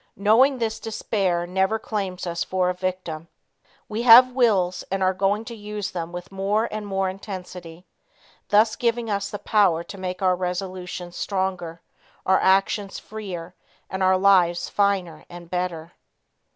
[0.15, 3.27] Knowing this despair never claims us for a victim.
[3.87, 7.85] We have wills and are going to use them with more and more intensity,
[8.49, 11.83] thus giving us the power to make our resolutions stronger,
[12.25, 13.53] our actions freer
[13.91, 15.91] and our lives finer and better.